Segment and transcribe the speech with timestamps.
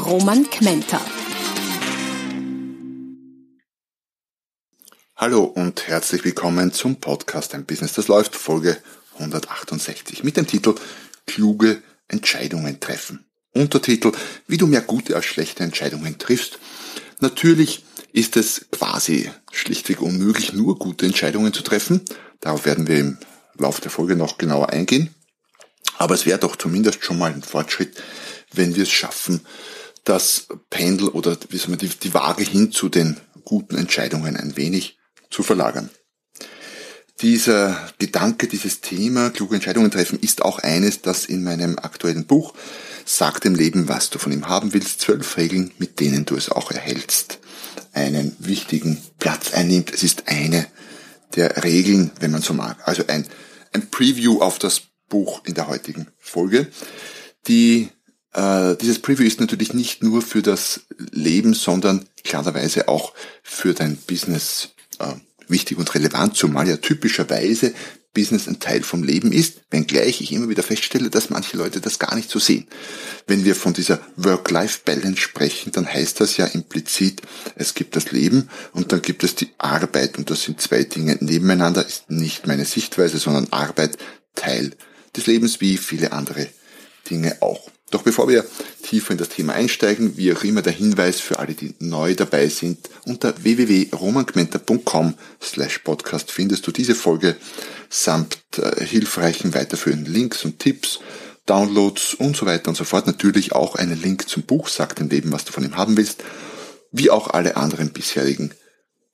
[0.00, 1.00] Roman Kmenter.
[5.16, 8.78] Hallo und herzlich willkommen zum Podcast Ein Business, das läuft, Folge
[9.18, 10.74] 168 mit dem Titel
[11.26, 13.26] Kluge Entscheidungen treffen.
[13.52, 14.12] Untertitel,
[14.46, 16.58] wie du mehr gute als schlechte Entscheidungen triffst
[17.20, 22.00] Natürlich ist es quasi schlichtweg unmöglich, nur gute Entscheidungen zu treffen.
[22.40, 23.18] Darauf werden wir im
[23.58, 25.14] Laufe der Folge noch genauer eingehen.
[25.98, 28.02] Aber es wäre doch zumindest schon mal ein Fortschritt,
[28.52, 29.42] wenn wir es schaffen,
[30.04, 34.56] das Pendel oder wie soll man, die, die Waage hin zu den guten Entscheidungen ein
[34.56, 34.98] wenig
[35.30, 35.90] zu verlagern.
[37.20, 42.54] Dieser Gedanke, dieses Thema, kluge Entscheidungen treffen, ist auch eines, das in meinem aktuellen Buch
[43.12, 45.00] Sag dem Leben, was du von ihm haben willst.
[45.00, 47.40] Zwölf Regeln, mit denen du es auch erhältst.
[47.92, 49.92] Einen wichtigen Platz einnimmt.
[49.92, 50.66] Es ist eine
[51.34, 52.76] der Regeln, wenn man so mag.
[52.86, 53.26] Also ein,
[53.72, 56.68] ein Preview auf das Buch in der heutigen Folge.
[57.48, 57.88] Die,
[58.32, 63.96] äh, dieses Preview ist natürlich nicht nur für das Leben, sondern klarerweise auch für dein
[63.96, 65.14] Business äh,
[65.48, 67.74] wichtig und relevant, zumal ja typischerweise
[68.12, 72.00] Business ein Teil vom Leben ist, wenngleich ich immer wieder feststelle, dass manche Leute das
[72.00, 72.66] gar nicht so sehen.
[73.28, 77.22] Wenn wir von dieser Work-Life-Balance sprechen, dann heißt das ja implizit,
[77.54, 81.18] es gibt das Leben und dann gibt es die Arbeit und das sind zwei Dinge
[81.20, 83.96] nebeneinander, ist nicht meine Sichtweise, sondern Arbeit
[84.34, 84.72] Teil
[85.16, 86.48] des Lebens wie viele andere
[87.08, 87.70] Dinge auch.
[87.90, 88.44] Doch bevor wir
[88.82, 92.48] tiefer in das Thema einsteigen, wie auch immer der Hinweis für alle, die neu dabei
[92.48, 97.36] sind, unter www.romangmenta.com slash podcast findest du diese Folge
[97.88, 101.00] samt äh, hilfreichen weiterführenden Links und Tipps,
[101.46, 103.06] Downloads und so weiter und so fort.
[103.06, 106.22] Natürlich auch einen Link zum Buch, sag dem Leben, was du von ihm haben willst,
[106.92, 108.52] wie auch alle anderen bisherigen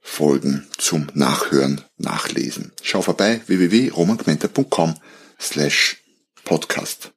[0.01, 2.73] Folgen zum Nachhören, Nachlesen.
[2.83, 4.95] Schau vorbei www.romangmenta.com
[5.41, 5.97] slash
[6.45, 7.16] podcast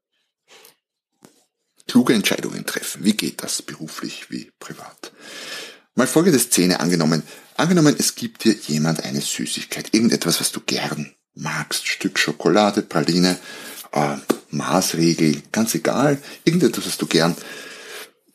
[1.90, 3.04] kluge Entscheidungen treffen.
[3.04, 5.12] Wie geht das beruflich wie privat?
[5.96, 7.24] Mal folgende Szene angenommen.
[7.58, 13.38] Angenommen, es gibt dir jemand eine Süßigkeit, irgendetwas, was du gern magst, Stück Schokolade, Praline,
[13.92, 14.18] äh,
[14.52, 17.36] Maßregel, ganz egal, irgendetwas, was du gern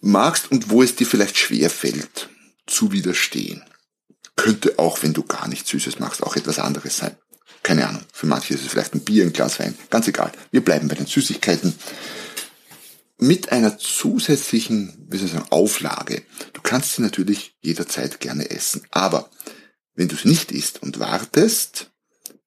[0.00, 2.28] magst und wo es dir vielleicht schwer fällt,
[2.66, 3.62] zu widerstehen.
[4.36, 7.16] Könnte auch, wenn du gar nichts Süßes magst, auch etwas anderes sein.
[7.62, 8.02] Keine Ahnung.
[8.12, 9.78] Für manche ist es vielleicht ein Bier, ein Glas Wein.
[9.90, 10.32] Ganz egal.
[10.50, 11.74] Wir bleiben bei den Süßigkeiten
[13.26, 16.22] mit einer zusätzlichen, wie soll ich sagen, Auflage.
[16.52, 18.86] Du kannst sie natürlich jederzeit gerne essen.
[18.90, 19.30] Aber
[19.94, 21.90] wenn du es nicht isst und wartest,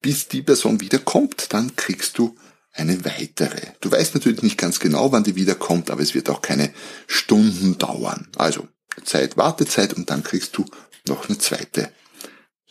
[0.00, 2.36] bis die Person wiederkommt, dann kriegst du
[2.72, 3.72] eine weitere.
[3.80, 6.72] Du weißt natürlich nicht ganz genau, wann die wiederkommt, aber es wird auch keine
[7.06, 8.28] Stunden dauern.
[8.36, 8.68] Also
[9.04, 10.64] Zeit, Wartezeit und dann kriegst du
[11.06, 11.90] noch eine zweite.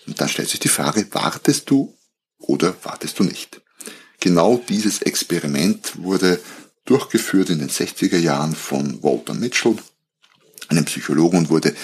[0.06, 1.98] Und dann stellt sich die Frage, wartest du
[2.38, 3.62] oder wartest du nicht?
[4.20, 6.40] Genau dieses Experiment wurde
[6.88, 9.76] durchgeführt in den 60er Jahren von Walter Mitchell,
[10.70, 11.76] einem Psychologen und wurde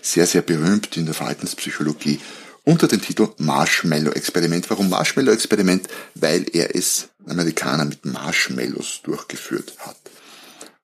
[0.00, 2.20] sehr, sehr berühmt in der Verhaltenspsychologie
[2.64, 4.70] unter dem Titel Marshmallow-Experiment.
[4.70, 5.88] Warum Marshmallow-Experiment?
[6.14, 9.96] Weil er es Amerikaner mit Marshmallows durchgeführt hat.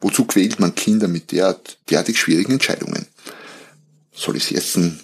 [0.01, 3.07] Wozu quält man Kinder mit derart, derartig schwierigen Entscheidungen?
[4.13, 5.01] Soll ich es essen?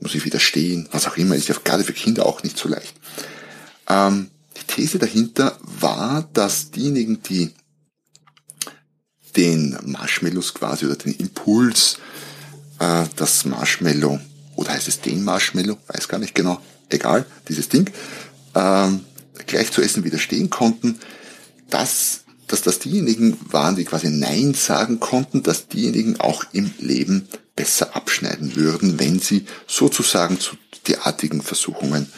[0.00, 0.88] Muss ich widerstehen?
[0.92, 2.94] Was auch immer, ist ja gerade für Kinder auch nicht so leicht.
[3.88, 7.52] Ähm, die These dahinter war, dass diejenigen, die
[9.38, 11.98] den Marshmallows quasi oder den Impuls,
[12.80, 14.20] äh, das Marshmallow,
[14.56, 16.60] oder heißt es den Marshmallow, weiß gar nicht genau,
[16.90, 17.88] egal, dieses Ding,
[18.54, 18.88] äh,
[19.46, 20.98] gleich zu essen widerstehen konnten,
[21.70, 27.28] dass, dass das diejenigen waren, die quasi Nein sagen konnten, dass diejenigen auch im Leben
[27.54, 30.56] besser abschneiden würden, wenn sie sozusagen zu
[30.88, 32.10] derartigen Versuchungen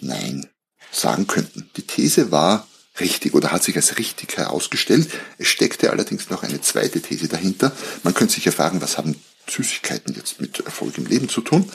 [0.00, 0.46] Nein
[0.92, 1.70] sagen könnten.
[1.76, 2.66] Die These war,
[3.00, 5.08] richtig oder hat sich als richtig herausgestellt.
[5.38, 7.72] Es steckte allerdings noch eine zweite These dahinter.
[8.02, 9.16] Man könnte sich ja fragen, was haben
[9.48, 11.70] Süßigkeiten jetzt mit Erfolg im Leben zu tun?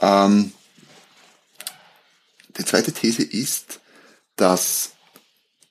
[0.00, 0.52] Ähm,
[2.58, 3.80] die zweite These ist,
[4.36, 4.90] dass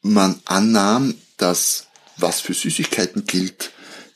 [0.02, 1.88] man annahm, dass
[2.18, 3.72] was für Süßigkeiten gilt,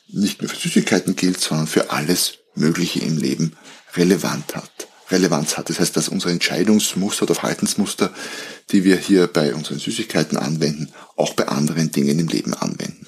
[0.08, 3.56] nicht nur für Süßigkeiten gilt, sondern für alles Mögliche im Leben
[3.94, 4.85] relevant hat.
[5.10, 5.68] Relevanz hat.
[5.70, 8.12] Das heißt, dass unsere Entscheidungsmuster oder Verhaltensmuster,
[8.70, 13.06] die wir hier bei unseren Süßigkeiten anwenden, auch bei anderen Dingen im Leben anwenden.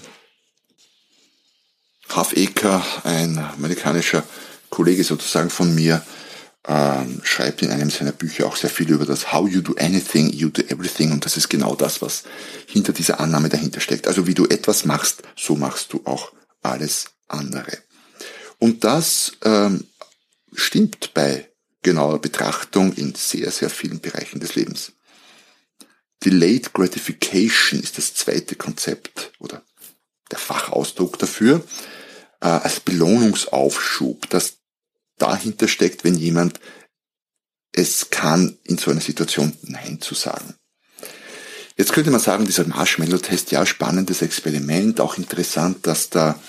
[2.09, 4.23] Half Acre, ein amerikanischer
[4.71, 6.03] Kollege sozusagen von mir,
[6.67, 10.31] ähm, schreibt in einem seiner Bücher auch sehr viel über das How you do anything,
[10.31, 12.25] you do everything und das ist genau das, was
[12.67, 14.07] hinter dieser Annahme dahinter steckt.
[14.07, 17.79] Also wie du etwas machst, so machst du auch alles andere.
[18.59, 19.85] Und das ähm,
[20.55, 21.48] stimmt bei
[21.83, 24.93] genauer Betrachtung in sehr, sehr vielen Bereichen des Lebens.
[26.25, 29.63] Delayed Gratification ist das zweite Konzept oder
[30.31, 31.65] der Fachausdruck dafür,
[32.41, 34.59] äh, als Belohnungsaufschub, das
[35.17, 36.61] dahinter steckt, wenn jemand
[37.73, 40.55] es kann, in so einer Situation Nein zu sagen.
[41.77, 46.41] Jetzt könnte man sagen, dieser Marshmallow-Test, ja, spannendes Experiment, auch interessant, dass da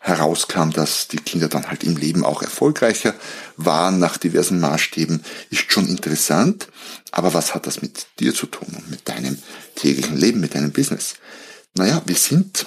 [0.00, 3.14] herauskam, dass die Kinder dann halt im Leben auch erfolgreicher
[3.56, 6.68] waren nach diversen Maßstäben, ist schon interessant.
[7.10, 9.38] Aber was hat das mit dir zu tun und mit deinem
[9.74, 11.14] täglichen Leben, mit deinem Business?
[11.74, 12.66] Naja, wir sind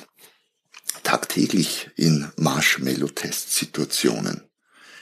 [1.04, 4.42] tagtäglich in Marshmallow-Test-Situationen.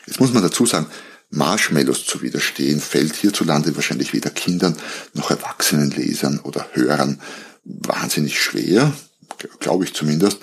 [0.06, 0.88] Jetzt muss man dazu sagen,
[1.30, 4.76] Marshmallows zu widerstehen, fällt hierzulande wahrscheinlich weder Kindern
[5.14, 7.22] noch erwachsenen Lesern oder Hörern
[7.64, 8.92] wahnsinnig schwer,
[9.60, 10.40] glaube ich zumindest,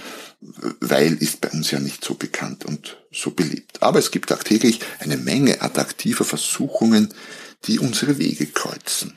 [0.81, 3.83] weil ist bei uns ja nicht so bekannt und so beliebt.
[3.83, 7.13] Aber es gibt tagtäglich eine Menge attraktiver Versuchungen,
[7.65, 9.15] die unsere Wege kreuzen.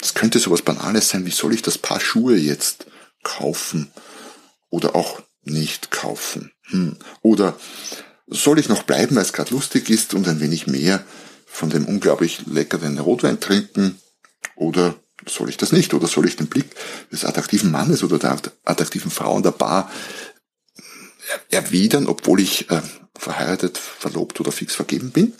[0.00, 2.86] Es könnte sowas Banales sein, wie soll ich das Paar Schuhe jetzt
[3.22, 3.90] kaufen
[4.70, 6.52] oder auch nicht kaufen?
[6.64, 6.96] Hm.
[7.22, 7.58] Oder
[8.26, 11.04] soll ich noch bleiben, weil es gerade lustig ist und ein wenig mehr
[11.46, 13.98] von dem unglaublich leckeren Rotwein trinken?
[14.54, 15.94] Oder soll ich das nicht?
[15.94, 16.66] Oder soll ich den Blick
[17.12, 19.90] des attraktiven Mannes oder der attraktiven Frau an der Bar
[21.50, 22.82] erwidern, obwohl ich äh,
[23.16, 25.32] verheiratet, verlobt oder fix vergeben bin?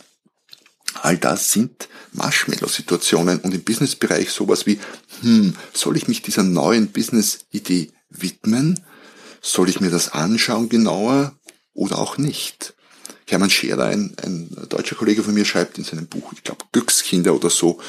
[1.01, 4.79] All das sind Marshmallow-Situationen und im Businessbereich sowas wie,
[5.21, 8.79] hm, soll ich mich dieser neuen Business-Idee widmen?
[9.41, 11.33] Soll ich mir das anschauen genauer
[11.73, 12.73] oder auch nicht?
[13.27, 17.33] Hermann Scherer, ein, ein deutscher Kollege von mir, schreibt in seinem Buch, ich glaube Glückskinder
[17.33, 17.79] oder so,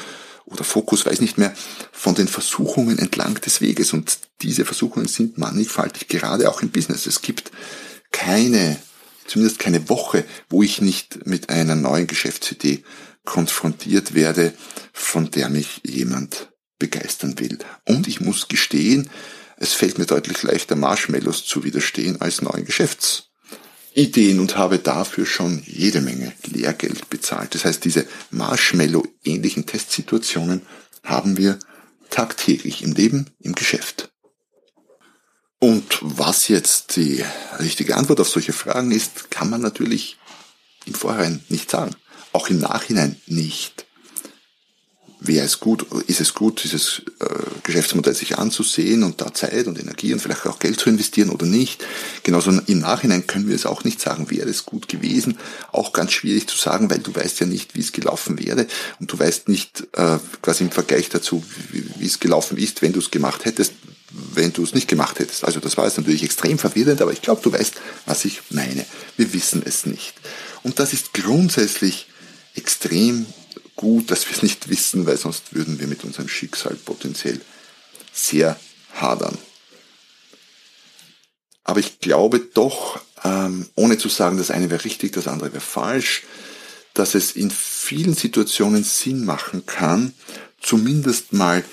[0.45, 1.53] oder Fokus, weiß nicht mehr,
[1.91, 3.93] von den Versuchungen entlang des Weges.
[3.93, 7.05] Und diese Versuchungen sind mannigfaltig, gerade auch im Business.
[7.05, 7.51] Es gibt
[8.11, 8.77] keine,
[9.25, 12.83] zumindest keine Woche, wo ich nicht mit einer neuen Geschäftsidee
[13.25, 14.53] konfrontiert werde,
[14.91, 17.57] von der mich jemand begeistern will.
[17.87, 19.09] Und ich muss gestehen,
[19.57, 23.32] es fällt mir deutlich leichter, Marshmallows zu widerstehen als neuen Geschäfts
[23.93, 27.53] Ideen und habe dafür schon jede Menge Lehrgeld bezahlt.
[27.55, 30.61] Das heißt, diese Marshmallow-ähnlichen Testsituationen
[31.03, 31.59] haben wir
[32.09, 34.11] tagtäglich im Leben, im Geschäft.
[35.59, 37.23] Und was jetzt die
[37.59, 40.17] richtige Antwort auf solche Fragen ist, kann man natürlich
[40.85, 41.95] im Vorhinein nicht sagen.
[42.33, 43.85] Auch im Nachhinein nicht
[45.25, 47.25] wäre es gut, ist es gut, dieses äh,
[47.63, 51.45] Geschäftsmodell sich anzusehen und da Zeit und Energie und vielleicht auch Geld zu investieren oder
[51.45, 51.83] nicht.
[52.23, 55.37] Genauso im Nachhinein können wir es auch nicht sagen, wäre es gut gewesen.
[55.71, 58.67] Auch ganz schwierig zu sagen, weil du weißt ja nicht, wie es gelaufen wäre
[58.99, 62.93] und du weißt nicht äh, quasi im Vergleich dazu, wie, wie es gelaufen ist, wenn
[62.93, 63.73] du es gemacht hättest,
[64.33, 65.43] wenn du es nicht gemacht hättest.
[65.43, 67.75] Also das war jetzt natürlich extrem verwirrend, aber ich glaube, du weißt,
[68.05, 68.85] was ich meine.
[69.17, 70.13] Wir wissen es nicht.
[70.63, 72.07] Und das ist grundsätzlich
[72.55, 73.25] extrem
[73.83, 77.41] gut, dass wir es nicht wissen, weil sonst würden wir mit unserem Schicksal potenziell
[78.13, 78.57] sehr
[78.93, 79.37] hadern.
[81.65, 85.61] Aber ich glaube doch, ähm, ohne zu sagen, das eine wäre richtig, das andere wäre
[85.61, 86.23] falsch,
[86.93, 90.13] dass es in vielen Situationen Sinn machen kann,
[90.61, 91.63] zumindest mal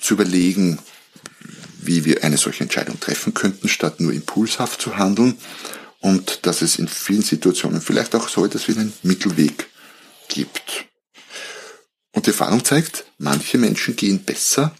[0.00, 0.80] zu überlegen,
[1.80, 5.36] wie wir eine solche Entscheidung treffen könnten, statt nur impulshaft zu handeln
[6.00, 9.68] und dass es in vielen Situationen vielleicht auch so etwas wie einen Mittelweg
[10.28, 10.86] gibt.
[12.24, 14.74] Und die Erfahrung zeigt, manche Menschen gehen besser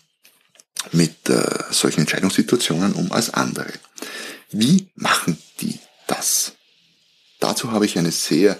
[0.92, 3.70] mit äh, solchen Entscheidungssituationen um als andere.
[4.50, 6.52] Wie machen die das?
[7.40, 8.58] Dazu habe ich eine sehr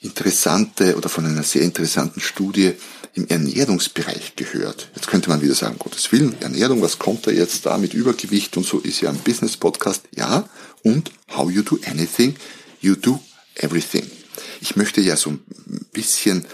[0.00, 2.74] interessante oder von einer sehr interessanten Studie
[3.14, 4.90] im Ernährungsbereich gehört.
[4.94, 8.56] Jetzt könnte man wieder sagen, Gottes Willen, Ernährung, was kommt da jetzt da mit Übergewicht
[8.56, 10.02] und so ist ja ein Business Podcast.
[10.14, 10.48] Ja,
[10.84, 12.36] und how you do anything,
[12.80, 13.20] you do
[13.56, 14.08] everything.
[14.60, 15.40] Ich möchte ja so ein
[15.92, 16.46] bisschen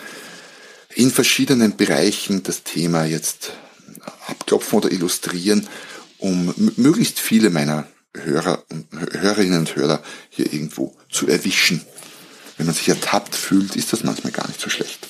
[0.96, 3.52] in verschiedenen Bereichen das Thema jetzt
[4.26, 5.68] abklopfen oder illustrieren,
[6.18, 11.84] um möglichst viele meiner Hörer und Hörerinnen und Hörer hier irgendwo zu erwischen.
[12.56, 15.06] Wenn man sich ertappt fühlt, ist das manchmal gar nicht so schlecht.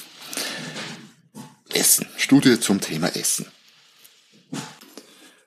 [1.73, 2.07] Essen.
[2.17, 3.47] Studie zum Thema Essen.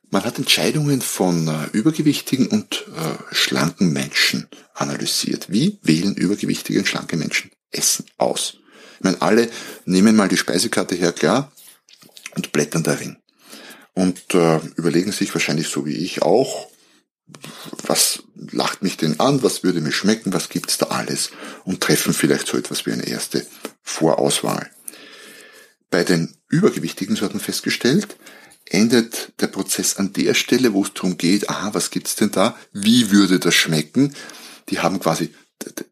[0.10, 5.48] Man hat Entscheidungen von äh, übergewichtigen und äh, schlanken Menschen analysiert.
[5.52, 8.60] Wie wählen übergewichtige und schlanke Menschen Essen aus?
[9.00, 9.50] Ich meine, alle
[9.86, 11.54] nehmen mal die Speisekarte her, klar,
[12.36, 13.18] und blättern darin.
[13.94, 16.70] Und äh, überlegen sich wahrscheinlich so wie ich auch,
[17.84, 21.32] was lacht mich denn an, was würde mir schmecken, was gibt's da alles
[21.64, 23.46] und treffen vielleicht so etwas wie eine erste
[23.84, 24.70] Vorauswahl.
[25.90, 28.18] Bei den Übergewichtigen, so hat man festgestellt,
[28.66, 32.58] endet der Prozess an der Stelle, wo es darum geht, aha, was gibt's denn da,
[32.74, 34.14] wie würde das schmecken?
[34.70, 35.34] Die haben quasi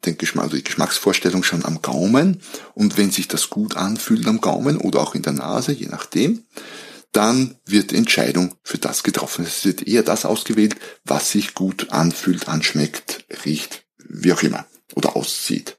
[0.06, 2.42] den Geschmack, also die Geschmacksvorstellung schon am Gaumen
[2.74, 6.46] und wenn sich das gut anfühlt am Gaumen oder auch in der Nase, je nachdem,
[7.12, 9.46] dann wird die Entscheidung für das getroffen.
[9.46, 15.16] Es wird eher das ausgewählt, was sich gut anfühlt, anschmeckt, riecht, wie auch immer oder
[15.16, 15.78] aussieht.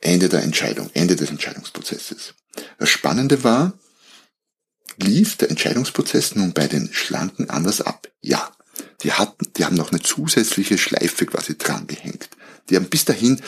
[0.00, 2.34] Ende der Entscheidung, Ende des Entscheidungsprozesses.
[2.78, 3.78] Das Spannende war,
[4.96, 8.08] lief der Entscheidungsprozess nun bei den Schlanken anders ab?
[8.20, 8.52] Ja.
[9.02, 12.28] Die hatten, die haben noch eine zusätzliche Schleife quasi drangehängt.
[12.70, 13.40] Die haben bis dahin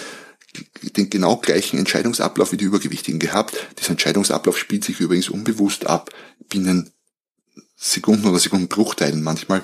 [0.83, 3.57] den genau gleichen Entscheidungsablauf wie die Übergewichtigen gehabt.
[3.79, 6.11] Dieser Entscheidungsablauf spielt sich übrigens unbewusst ab,
[6.49, 6.91] binnen
[7.77, 9.63] Sekunden oder Sekundenbruchteilen manchmal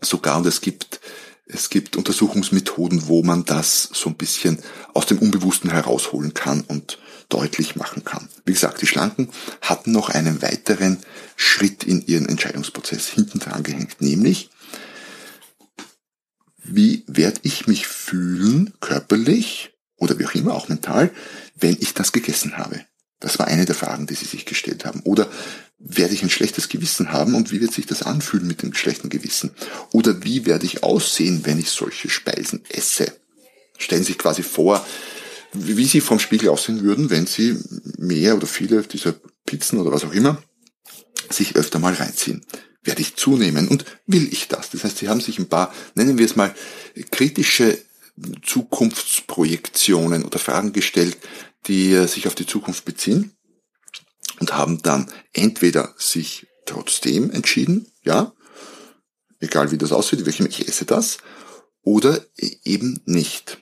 [0.00, 0.36] sogar.
[0.36, 1.00] Und es gibt,
[1.46, 4.58] es gibt Untersuchungsmethoden, wo man das so ein bisschen
[4.92, 8.28] aus dem Unbewussten herausholen kann und deutlich machen kann.
[8.44, 9.30] Wie gesagt, die Schlanken
[9.62, 10.98] hatten noch einen weiteren
[11.36, 14.50] Schritt in ihren Entscheidungsprozess hinten dran gehängt, nämlich
[16.64, 21.10] wie werde ich mich fühlen, körperlich oder wie auch immer, auch mental,
[21.54, 22.80] wenn ich das gegessen habe?
[23.20, 25.00] Das war eine der Fragen, die sie sich gestellt haben.
[25.00, 25.30] Oder
[25.78, 29.08] werde ich ein schlechtes Gewissen haben und wie wird sich das anfühlen mit dem schlechten
[29.08, 29.50] Gewissen?
[29.92, 33.12] Oder wie werde ich aussehen, wenn ich solche Speisen esse?
[33.78, 34.84] Stellen Sie sich quasi vor,
[35.52, 37.58] wie Sie vom Spiegel aussehen würden, wenn Sie
[37.98, 39.14] mehr oder viele dieser
[39.46, 40.42] Pizzen oder was auch immer
[41.30, 42.44] sich öfter mal reinziehen
[42.84, 44.70] werde ich zunehmen und will ich das?
[44.70, 46.54] Das heißt, sie haben sich ein paar, nennen wir es mal,
[47.10, 47.78] kritische
[48.42, 51.16] Zukunftsprojektionen oder Fragen gestellt,
[51.66, 53.32] die äh, sich auf die Zukunft beziehen
[54.38, 58.32] und haben dann entweder sich trotzdem entschieden, ja,
[59.40, 61.18] egal wie das aussieht, welchem ich esse das,
[61.82, 63.58] oder eben nicht.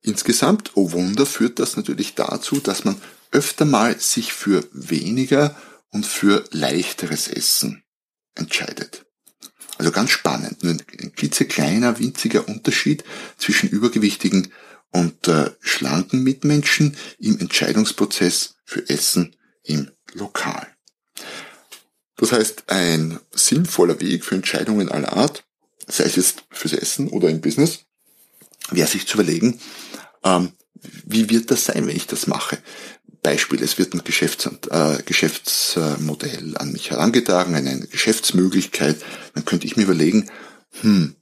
[0.00, 3.00] Insgesamt, oh Wunder, führt das natürlich dazu, dass man
[3.32, 5.56] öfter mal sich für weniger
[5.90, 7.82] und für leichteres Essen
[8.36, 9.06] entscheidet.
[9.78, 10.62] Also ganz spannend.
[10.62, 13.04] Ein klitzekleiner, winziger Unterschied
[13.36, 14.52] zwischen übergewichtigen
[14.90, 20.66] und äh, schlanken Mitmenschen im Entscheidungsprozess für Essen im Lokal.
[22.16, 25.44] Das heißt, ein sinnvoller Weg für Entscheidungen aller Art,
[25.86, 27.80] sei es jetzt fürs Essen oder im Business,
[28.70, 29.60] wäre sich zu überlegen,
[30.24, 30.52] ähm,
[31.04, 32.58] wie wird das sein, wenn ich das mache?
[33.26, 39.02] Beispiel, es wird ein Geschäfts äh, Geschäftsmodell an mich herangetragen, eine Geschäftsmöglichkeit,
[39.34, 40.30] dann könnte ich mir überlegen,
[40.80, 41.16] hm,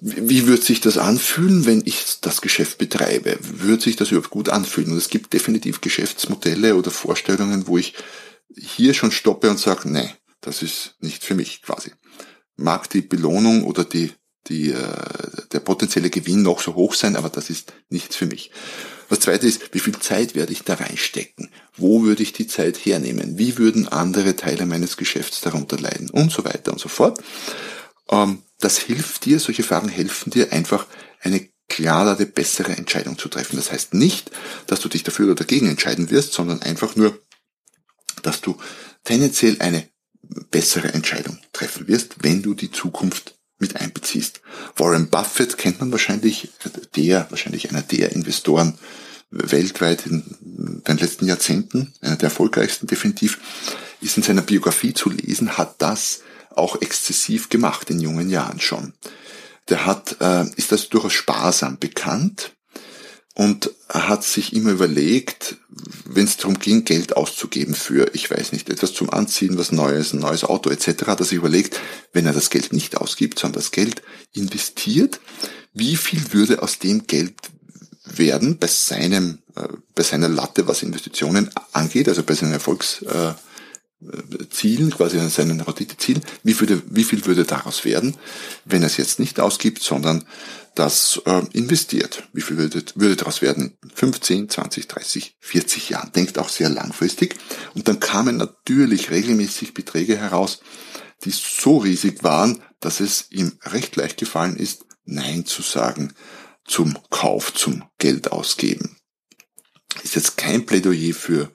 [0.00, 3.38] wie wird sich das anfühlen, wenn ich das Geschäft betreibe?
[3.40, 4.92] Wird sich das überhaupt gut anfühlen?
[4.92, 7.94] Und es gibt definitiv Geschäftsmodelle oder Vorstellungen, wo ich
[8.54, 10.10] hier schon stoppe und sage, nee,
[10.42, 11.92] das ist nicht für mich quasi.
[12.56, 14.12] Mag die Belohnung oder die,
[14.48, 18.50] die, äh, der potenzielle Gewinn noch so hoch sein, aber das ist nichts für mich.
[19.12, 21.50] Das zweite ist, wie viel Zeit werde ich da reinstecken?
[21.76, 23.36] Wo würde ich die Zeit hernehmen?
[23.36, 26.08] Wie würden andere Teile meines Geschäfts darunter leiden?
[26.08, 27.22] Und so weiter und so fort.
[28.08, 30.86] Ähm, das hilft dir, solche Fragen helfen dir einfach
[31.20, 33.56] eine klarere, bessere Entscheidung zu treffen.
[33.56, 34.30] Das heißt nicht,
[34.66, 37.20] dass du dich dafür oder dagegen entscheiden wirst, sondern einfach nur,
[38.22, 38.56] dass du
[39.04, 39.86] tendenziell eine
[40.50, 44.42] bessere Entscheidung treffen wirst, wenn du die Zukunft mit einbeziehst.
[44.76, 46.50] Warren Buffett kennt man wahrscheinlich,
[46.96, 48.78] der, wahrscheinlich einer der Investoren
[49.30, 53.38] weltweit in den letzten Jahrzehnten, einer der erfolgreichsten definitiv,
[54.02, 56.20] ist in seiner Biografie zu lesen, hat das
[56.54, 58.92] auch exzessiv gemacht in jungen Jahren schon.
[59.70, 62.52] Der hat, äh, ist das durchaus sparsam bekannt
[63.34, 65.56] und hat sich immer überlegt,
[66.04, 70.12] wenn es darum ging, Geld auszugeben für, ich weiß nicht, etwas zum Anziehen, was Neues,
[70.12, 71.80] ein neues Auto etc., hat er sich überlegt,
[72.12, 75.20] wenn er das Geld nicht ausgibt, sondern das Geld investiert,
[75.72, 77.34] wie viel würde aus dem Geld
[78.04, 83.36] werden bei seinem, äh, bei seiner Latte, was Investitionen angeht, also bei seinen Erfolgszielen,
[84.88, 88.16] äh, quasi seinen Renditezielen, wie, wie viel würde daraus werden,
[88.66, 90.24] wenn er es jetzt nicht ausgibt, sondern
[90.74, 92.28] das äh, investiert.
[92.32, 93.76] Wie viel würde, würde daraus werden?
[93.94, 96.12] 15, 20, 30, 40 Jahren.
[96.12, 97.36] Denkt auch sehr langfristig.
[97.74, 100.60] Und dann kamen natürlich regelmäßig Beträge heraus,
[101.24, 106.14] die so riesig waren, dass es ihm recht leicht gefallen ist, Nein zu sagen
[106.64, 108.96] zum Kauf, zum Geld ausgeben.
[110.02, 111.52] Ist jetzt kein Plädoyer für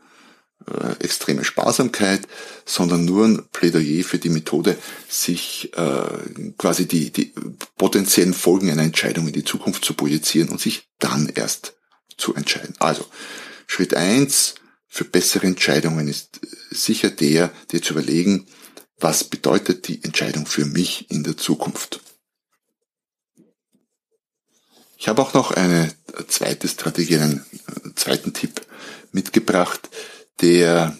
[0.66, 2.28] äh, extreme Sparsamkeit,
[2.66, 7.34] sondern nur ein Plädoyer für die Methode, sich äh, quasi die, die
[7.78, 11.76] potenziellen Folgen einer Entscheidung in die Zukunft zu projizieren und sich dann erst
[12.18, 12.76] zu entscheiden.
[12.80, 13.06] Also
[13.68, 14.56] Schritt eins
[14.88, 16.40] für bessere Entscheidungen ist
[16.72, 18.48] sicher der, dir zu überlegen,
[19.00, 22.02] was bedeutet die Entscheidung für mich in der Zukunft.
[24.98, 25.94] Ich habe auch noch eine
[26.28, 27.46] zweite Strategie, einen
[27.96, 28.62] zweiten Tipp
[29.12, 29.90] mitgebracht,
[30.42, 30.98] der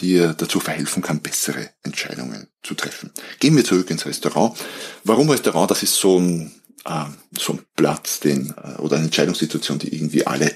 [0.00, 3.10] dir dazu verhelfen kann, bessere Entscheidungen zu treffen.
[3.38, 4.56] Gehen wir zurück ins Restaurant.
[5.04, 5.70] Warum Restaurant?
[5.70, 6.52] Das ist so ein,
[6.84, 7.04] äh,
[7.38, 10.52] so ein Platz, den, äh, oder eine Entscheidungssituation, die irgendwie alle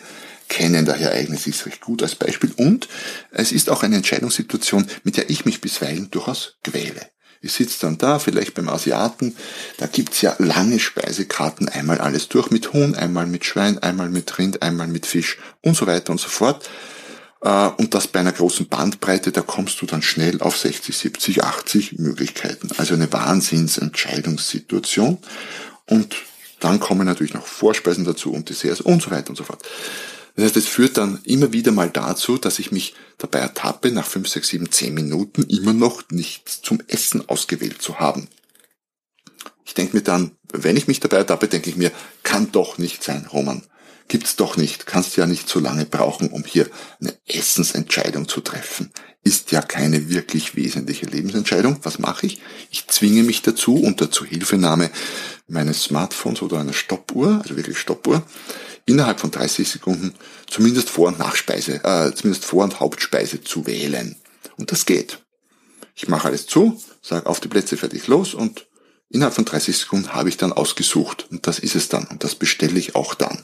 [0.49, 2.53] kennen, daher eignet sich recht gut als Beispiel.
[2.57, 2.89] Und
[3.33, 7.11] es ist auch eine Entscheidungssituation, mit der ich mich bisweilen durchaus quäle.
[7.43, 9.37] Ich sitze dann da, vielleicht beim Asiaten,
[9.79, 14.39] da gibt's ja lange Speisekarten, einmal alles durch mit Huhn, einmal mit Schwein, einmal mit
[14.39, 16.69] Rind, einmal mit Fisch und so weiter und so fort.
[17.47, 21.45] Äh, und das bei einer großen Bandbreite, da kommst du dann schnell auf 60, 70,
[21.45, 22.71] 80 Möglichkeiten.
[22.77, 25.19] Also eine Wahnsinnsentscheidungssituation.
[25.87, 26.17] Und
[26.59, 29.63] dann kommen natürlich noch Vorspeisen dazu und Desserts und so weiter und so fort.
[30.35, 34.07] Das heißt, es führt dann immer wieder mal dazu, dass ich mich dabei ertappe, nach
[34.07, 38.27] 5, 6, 7, 10 Minuten immer noch nichts zum Essen ausgewählt zu haben.
[39.65, 43.05] Ich denke mir dann, wenn ich mich dabei ertappe, denke ich mir, kann doch nicht
[43.05, 43.63] sein, Roman.
[44.09, 44.87] Gibt's doch nicht.
[44.87, 46.69] Kannst ja nicht so lange brauchen, um hier
[47.01, 48.91] eine Essensentscheidung zu treffen.
[49.25, 51.79] Ist ja keine wirklich wesentliche Lebensentscheidung.
[51.83, 52.41] Was mache ich?
[52.71, 54.91] Ich zwinge mich dazu unter Zuhilfenahme
[55.49, 58.23] meines Smartphones oder einer Stoppuhr, also wirklich Stoppuhr,
[58.85, 60.15] innerhalb von 30 Sekunden
[60.49, 64.15] zumindest Vor- und Nachspeise, äh, zumindest Vor- und Hauptspeise zu wählen.
[64.57, 65.19] Und das geht.
[65.97, 68.67] Ich mache alles zu, sage auf die Plätze fertig los und
[69.09, 71.27] innerhalb von 30 Sekunden habe ich dann ausgesucht.
[71.31, 72.07] Und das ist es dann.
[72.07, 73.43] Und das bestelle ich auch dann.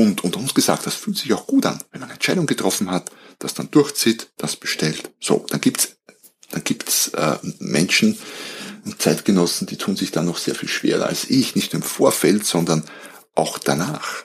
[0.00, 2.90] Und unter uns gesagt, das fühlt sich auch gut an, wenn man eine Entscheidung getroffen
[2.90, 5.10] hat, das dann durchzieht, das bestellt.
[5.20, 5.96] So, dann gibt's,
[6.50, 8.16] dann gibt's äh, Menschen,
[8.84, 12.46] und Zeitgenossen, die tun sich dann noch sehr viel schwerer als ich, nicht im Vorfeld,
[12.46, 12.84] sondern
[13.34, 14.24] auch danach.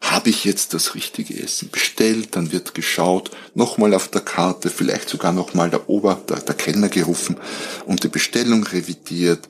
[0.00, 5.08] Habe ich jetzt das richtige Essen bestellt, dann wird geschaut, nochmal auf der Karte, vielleicht
[5.08, 7.36] sogar nochmal der Ober, der, der Kellner gerufen
[7.84, 9.48] und die Bestellung revidiert.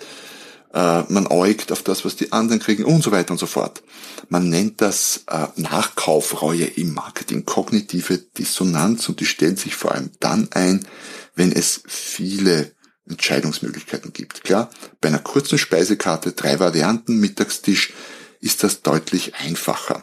[0.73, 3.83] Äh, man äugt auf das, was die anderen kriegen und so weiter und so fort.
[4.29, 10.11] Man nennt das äh, Nachkaufreue im Marketing, kognitive Dissonanz und die stellt sich vor allem
[10.21, 10.87] dann ein,
[11.35, 12.73] wenn es viele
[13.09, 14.45] Entscheidungsmöglichkeiten gibt.
[14.45, 17.95] Klar, bei einer kurzen Speisekarte, drei Varianten, Mittagstisch,
[18.41, 20.03] ist das deutlich einfacher.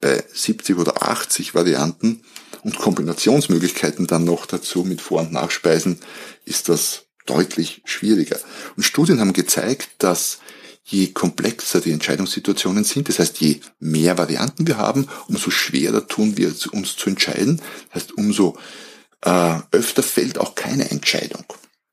[0.00, 2.22] Bei 70 oder 80 Varianten
[2.62, 5.98] und Kombinationsmöglichkeiten dann noch dazu mit Vor- und Nachspeisen
[6.44, 8.38] ist das deutlich schwieriger.
[8.76, 10.38] Und Studien haben gezeigt, dass
[10.84, 16.36] je komplexer die Entscheidungssituationen sind, das heißt, je mehr Varianten wir haben, umso schwerer tun
[16.36, 17.60] wir uns zu entscheiden.
[17.92, 18.56] Das heißt, umso
[19.22, 21.44] äh, öfter fällt auch keine Entscheidung.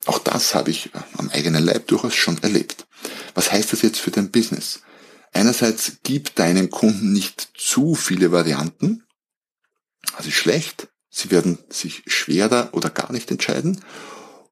[0.06, 2.86] Auch das habe ich äh, am eigenen Leib durchaus schon erlebt.
[3.34, 4.80] Was heißt das jetzt für dein Business?
[5.32, 9.02] Einerseits gib deinen Kunden nicht zu viele Varianten.
[10.20, 10.88] Ist schlecht.
[11.10, 13.80] Sie werden sich schwerer oder gar nicht entscheiden.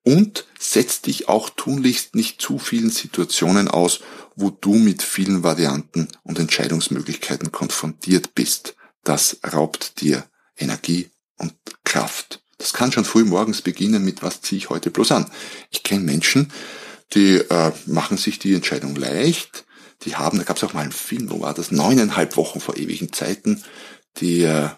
[0.04, 4.00] Und setz dich auch tunlichst nicht zu vielen Situationen aus,
[4.34, 8.74] wo du mit vielen Varianten und Entscheidungsmöglichkeiten konfrontiert bist.
[9.04, 10.24] Das raubt dir
[10.56, 12.42] Energie und Kraft.
[12.58, 15.30] Das kann schon früh morgens beginnen mit, was ziehe ich heute bloß an.
[15.70, 16.52] Ich kenne Menschen,
[17.12, 19.64] die äh, machen sich die Entscheidung leicht.
[20.02, 22.76] Die haben, da gab es auch mal einen Film, wo war das, neuneinhalb Wochen vor
[22.76, 23.62] ewigen Zeiten.
[24.18, 24.70] Die äh,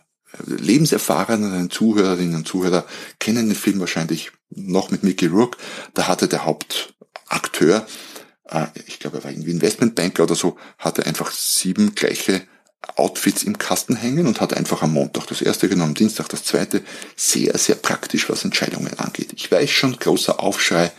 [0.46, 2.86] lebenserfahrenen Zuhörerinnen und Zuhörer
[3.18, 5.58] kennen den Film wahrscheinlich noch mit Mickey Rourke.
[5.94, 7.86] Da hatte der Hauptakteur,
[8.48, 12.42] äh, ich glaube, er war irgendwie Investmentbanker oder so, hatte einfach sieben gleiche
[12.96, 16.82] Outfits im Kasten hängen und hat einfach am Montag das erste genommen, Dienstag das zweite.
[17.16, 19.32] Sehr, sehr praktisch, was Entscheidungen angeht.
[19.34, 20.92] Ich weiß schon, großer Aufschrei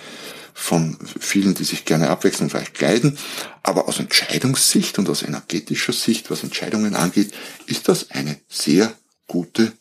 [0.54, 3.18] von vielen, die sich gerne abwechslungsreich kleiden.
[3.62, 7.34] Aber aus Entscheidungssicht und aus energetischer Sicht, was Entscheidungen angeht,
[7.68, 8.94] ist das eine sehr
[9.28, 9.74] gute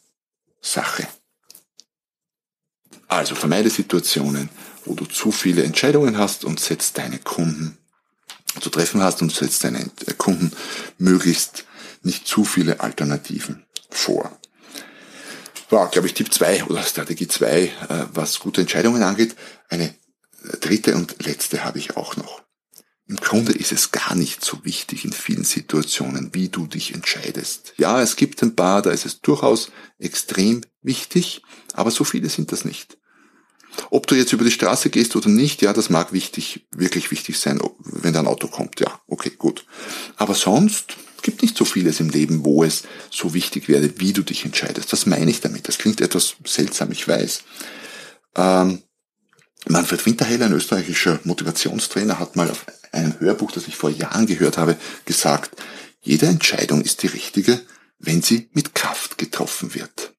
[0.61, 1.07] Sache.
[3.15, 4.49] Also vermeide Situationen,
[4.85, 7.79] wo du zu viele Entscheidungen hast und setzt deine Kunden
[8.61, 10.51] zu treffen hast und setzt deine Kunden
[10.99, 11.65] möglichst
[12.03, 14.37] nicht zu viele Alternativen vor.
[15.71, 17.71] War, glaube ich, Tipp 2 oder Strategie 2, äh,
[18.13, 19.37] was gute Entscheidungen angeht.
[19.69, 19.95] Eine
[20.61, 22.43] dritte und letzte habe ich auch noch.
[23.07, 27.75] Im Grunde ist es gar nicht so wichtig in vielen Situationen, wie du dich entscheidest.
[27.77, 31.43] Ja, es gibt ein paar, da ist es durchaus extrem wichtig,
[31.75, 32.99] aber so viele sind das nicht.
[33.91, 37.39] Ob du jetzt über die Straße gehst oder nicht, ja, das mag wichtig, wirklich wichtig
[37.39, 39.67] sein, wenn da ein Auto kommt, ja, okay, gut.
[40.17, 44.23] Aber sonst gibt nicht so vieles im Leben, wo es so wichtig wäre, wie du
[44.23, 44.93] dich entscheidest.
[44.93, 45.67] Das meine ich damit.
[45.67, 47.43] Das klingt etwas seltsam, ich weiß.
[48.37, 48.83] Ähm,
[49.67, 54.59] Manfred Winterheller, ein österreichischer Motivationstrainer, hat mal auf einem Hörbuch, das ich vor Jahren gehört
[54.59, 55.57] habe, gesagt,
[56.03, 57.63] jede Entscheidung ist die richtige,
[57.99, 60.13] wenn sie mit Kraft getroffen wird.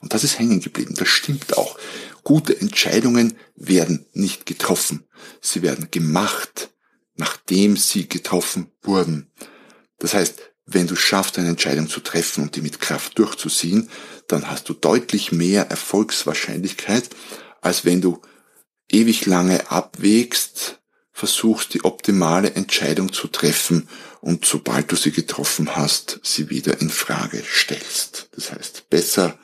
[0.00, 0.94] Und das ist hängen geblieben.
[0.96, 1.78] Das stimmt auch.
[2.26, 5.06] Gute Entscheidungen werden nicht getroffen.
[5.40, 6.74] Sie werden gemacht,
[7.14, 9.30] nachdem sie getroffen wurden.
[10.00, 13.90] Das heißt, wenn du schaffst, eine Entscheidung zu treffen und die mit Kraft durchzuziehen,
[14.26, 17.10] dann hast du deutlich mehr Erfolgswahrscheinlichkeit,
[17.60, 18.20] als wenn du
[18.90, 20.80] ewig lange abwägst,
[21.12, 23.88] versuchst die optimale Entscheidung zu treffen
[24.20, 28.30] und sobald du sie getroffen hast, sie wieder in Frage stellst.
[28.32, 29.38] Das heißt, besser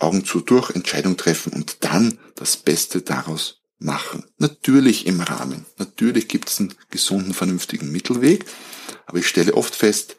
[0.00, 4.24] Augen zu durch, Entscheidung treffen und dann das Beste daraus machen.
[4.38, 5.66] Natürlich im Rahmen.
[5.78, 8.44] Natürlich gibt es einen gesunden, vernünftigen Mittelweg.
[9.06, 10.16] Aber ich stelle oft fest,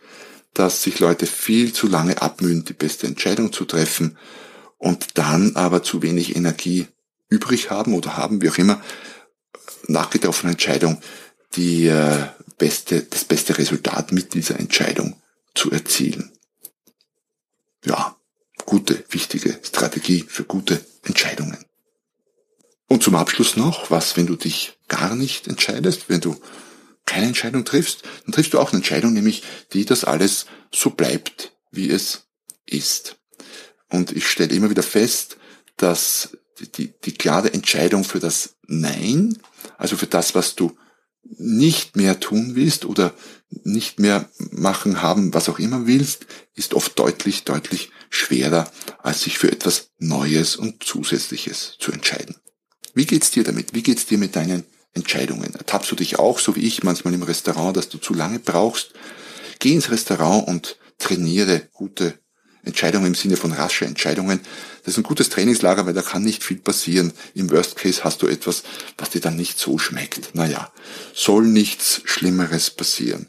[0.53, 4.17] dass sich Leute viel zu lange abmühen, die beste Entscheidung zu treffen
[4.77, 6.87] und dann aber zu wenig Energie
[7.29, 8.81] übrig haben oder haben, wie auch immer,
[9.87, 11.01] nachgetroffene Entscheidung
[11.55, 15.21] die äh, beste, das beste Resultat mit dieser Entscheidung
[15.53, 16.31] zu erzielen.
[17.85, 18.17] Ja,
[18.65, 21.65] gute, wichtige Strategie für gute Entscheidungen.
[22.88, 26.36] Und zum Abschluss noch, was, wenn du dich gar nicht entscheidest, wenn du
[27.06, 29.43] keine Entscheidung triffst, dann triffst du auch eine Entscheidung, nämlich
[29.74, 32.28] die, dass alles so bleibt, wie es
[32.65, 33.17] ist.
[33.89, 35.38] Und ich stelle immer wieder fest,
[35.78, 36.38] dass
[36.76, 39.38] die, die klare Entscheidung für das Nein,
[39.78, 40.78] also für das, was du
[41.24, 43.13] nicht mehr tun willst oder
[43.50, 48.69] nicht mehr machen, haben, was auch immer willst, ist oft deutlich, deutlich schwerer,
[49.02, 52.36] als sich für etwas Neues und Zusätzliches zu entscheiden.
[52.93, 53.74] Wie geht's dir damit?
[53.74, 55.56] Wie geht's dir mit deinen Entscheidungen?
[55.56, 58.91] Ertappst du dich auch, so wie ich, manchmal im Restaurant, dass du zu lange brauchst?
[59.60, 62.19] Geh ins Restaurant und trainiere gute
[62.63, 64.41] Entscheidungen im Sinne von rasche Entscheidungen.
[64.84, 67.13] Das ist ein gutes Trainingslager, weil da kann nicht viel passieren.
[67.34, 68.63] Im Worst Case hast du etwas,
[68.97, 70.36] was dir dann nicht so schmeckt.
[70.36, 70.71] Naja,
[71.13, 73.28] soll nichts Schlimmeres passieren.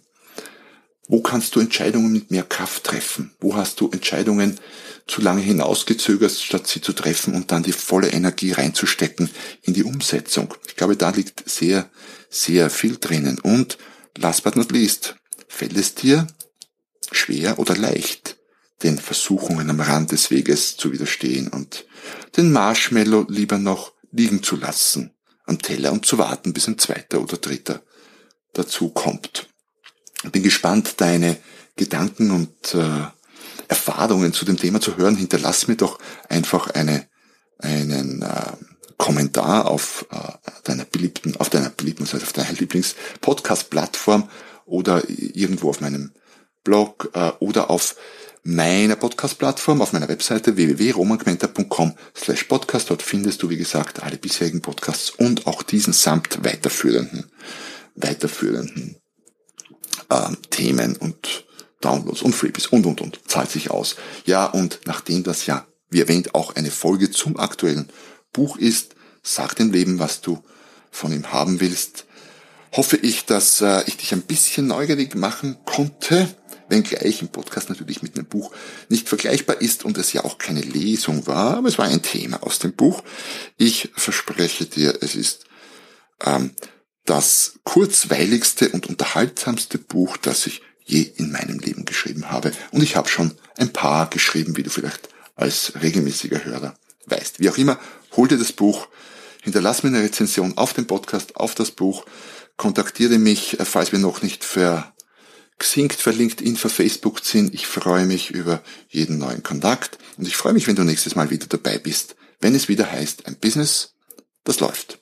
[1.13, 3.33] Wo kannst du Entscheidungen mit mehr Kraft treffen?
[3.39, 4.59] Wo hast du Entscheidungen
[5.07, 9.29] zu lange hinausgezögert, statt sie zu treffen und dann die volle Energie reinzustecken
[9.61, 10.55] in die Umsetzung?
[10.67, 11.91] Ich glaube, da liegt sehr,
[12.31, 13.39] sehr viel drinnen.
[13.39, 13.77] Und
[14.17, 15.17] last but not least,
[15.49, 16.27] fällt es dir
[17.11, 18.39] schwer oder leicht,
[18.83, 21.85] den Versuchungen am Rand des Weges zu widerstehen und
[22.39, 25.13] den Marshmallow lieber noch liegen zu lassen
[25.45, 27.83] am Teller und zu warten, bis ein zweiter oder dritter
[28.55, 29.52] dazu kommt.
[30.31, 31.37] Bin gespannt, deine
[31.77, 33.07] Gedanken und äh,
[33.69, 35.17] Erfahrungen zu dem Thema zu hören.
[35.17, 37.09] Hinterlass mir doch einfach eine,
[37.59, 38.53] einen äh,
[38.99, 40.17] Kommentar auf äh,
[40.65, 44.29] deiner beliebten, auf deiner beliebten, also auf deiner Lieblings-Podcast-Plattform
[44.65, 46.13] oder irgendwo auf meinem
[46.63, 47.97] Blog äh, oder auf
[48.45, 52.91] meiner Podcast-Plattform, auf meiner Webseite www.romanquenter.com slash podcast.
[52.91, 57.31] Dort findest du, wie gesagt, alle bisherigen Podcasts und auch diesen samt weiterführenden,
[57.95, 59.02] weiterführenden
[60.13, 61.45] äh, Themen und
[61.81, 63.21] Downloads und Freebies und, und, und.
[63.27, 63.97] Zahlt sich aus.
[64.25, 67.89] Ja, und nachdem das ja, wie erwähnt, auch eine Folge zum aktuellen
[68.33, 70.43] Buch ist, sag dem Leben, was du
[70.91, 72.07] von ihm haben willst,
[72.73, 76.29] hoffe ich, dass äh, ich dich ein bisschen neugierig machen konnte
[76.73, 78.51] wenngleich im Podcast natürlich mit einem Buch
[78.89, 82.43] nicht vergleichbar ist und es ja auch keine Lesung war, aber es war ein Thema
[82.43, 83.03] aus dem Buch.
[83.59, 85.45] Ich verspreche dir, es ist
[86.25, 86.53] ähm,
[87.05, 92.53] das kurzweiligste und unterhaltsamste Buch, das ich je in meinem Leben geschrieben habe.
[92.71, 97.41] Und ich habe schon ein paar geschrieben, wie du vielleicht als regelmäßiger Hörer weißt.
[97.41, 97.79] Wie auch immer,
[98.17, 98.89] hol dir das Buch,
[99.43, 102.05] hinterlass mir eine Rezension auf dem Podcast, auf das Buch,
[102.57, 104.93] kontaktiere mich, äh, falls wir noch nicht ver
[105.59, 107.55] Xinkt verlinkt, in für Facebook sind.
[107.55, 111.31] Ich freue mich über jeden neuen Kontakt und ich freue mich, wenn du nächstes Mal
[111.31, 113.95] wieder dabei bist, wenn es wieder heißt, ein Business,
[114.43, 115.02] das läuft.